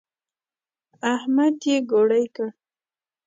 احمد 1.13 1.55
يې 1.67 1.77
ګوړۍ 1.91 2.25
کړ. 2.35 2.47